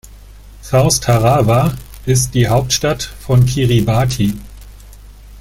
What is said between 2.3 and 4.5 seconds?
die Hauptstadt von Kiribati.